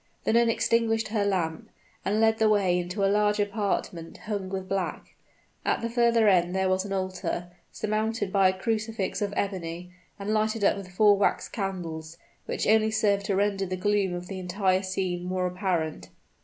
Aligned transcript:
The 0.23 0.33
nun 0.33 0.49
extinguished 0.49 1.09
her 1.09 1.23
lamp, 1.23 1.69
and 2.03 2.19
led 2.19 2.39
the 2.39 2.49
way 2.49 2.79
into 2.79 3.05
a 3.05 3.05
large 3.05 3.39
apartment 3.39 4.17
hung 4.25 4.49
with 4.49 4.67
black. 4.67 5.13
At 5.63 5.81
the 5.83 5.91
further 5.91 6.27
end 6.27 6.55
there 6.55 6.69
was 6.71 6.83
an 6.85 6.91
altar, 6.91 7.51
surmounted 7.71 8.33
by 8.33 8.49
a 8.49 8.59
crucifix 8.59 9.21
of 9.21 9.31
ebony, 9.37 9.91
and 10.17 10.33
lighted 10.33 10.63
up 10.63 10.75
with 10.75 10.91
four 10.91 11.15
wax 11.17 11.47
candles, 11.47 12.17
which 12.47 12.65
only 12.65 12.89
served 12.89 13.27
to 13.27 13.35
render 13.35 13.67
the 13.67 13.77
gloom 13.77 14.15
of 14.15 14.25
the 14.27 14.39
entire 14.39 14.81
scene 14.81 15.23
more 15.23 15.45
apparent. 15.45 16.09